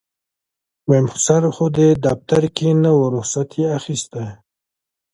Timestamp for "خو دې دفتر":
1.55-2.43